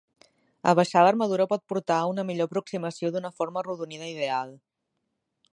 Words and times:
Abaixar 0.71 1.03
l'armadura 1.07 1.47
pot 1.51 1.63
portar 1.73 1.99
a 2.05 2.09
una 2.13 2.27
millor 2.31 2.51
aproximació 2.51 3.15
d'una 3.17 3.35
forma 3.39 3.63
arrodonida 3.65 4.13
ideal. 4.17 4.59